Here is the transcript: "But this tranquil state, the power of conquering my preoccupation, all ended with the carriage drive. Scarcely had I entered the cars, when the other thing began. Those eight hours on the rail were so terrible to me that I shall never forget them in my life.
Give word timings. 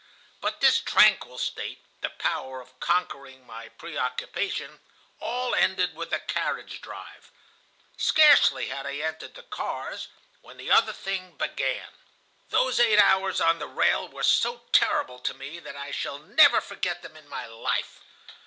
"But 0.39 0.61
this 0.61 0.79
tranquil 0.79 1.37
state, 1.37 1.79
the 2.01 2.09
power 2.09 2.59
of 2.59 2.79
conquering 2.79 3.45
my 3.45 3.69
preoccupation, 3.69 4.79
all 5.19 5.53
ended 5.53 5.93
with 5.95 6.09
the 6.09 6.17
carriage 6.17 6.81
drive. 6.81 7.29
Scarcely 7.97 8.69
had 8.69 8.87
I 8.87 8.95
entered 8.97 9.35
the 9.35 9.43
cars, 9.43 10.07
when 10.41 10.57
the 10.57 10.71
other 10.71 10.91
thing 10.91 11.37
began. 11.37 11.89
Those 12.49 12.79
eight 12.79 12.97
hours 12.99 13.39
on 13.39 13.59
the 13.59 13.67
rail 13.67 14.07
were 14.07 14.23
so 14.23 14.63
terrible 14.71 15.19
to 15.19 15.35
me 15.35 15.59
that 15.59 15.75
I 15.75 15.91
shall 15.91 16.17
never 16.17 16.61
forget 16.61 17.03
them 17.03 17.15
in 17.15 17.27
my 17.27 17.45
life. 17.45 17.99